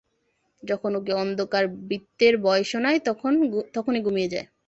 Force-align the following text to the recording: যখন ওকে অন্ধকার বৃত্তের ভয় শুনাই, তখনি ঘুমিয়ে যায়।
যখন 0.63 0.91
ওকে 0.95 1.13
অন্ধকার 1.21 1.63
বৃত্তের 1.81 2.33
ভয় 2.43 2.63
শুনাই, 2.71 2.97
তখনি 3.75 3.99
ঘুমিয়ে 4.05 4.31
যায়। 4.33 4.47